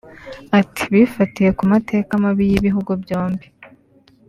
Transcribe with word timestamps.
Ati 0.59 0.83
"Bifatiye 0.93 1.49
ku 1.57 1.63
mateka 1.71 2.11
mabi 2.23 2.43
y’ibihugu 2.51 2.91
byombi 3.03 3.45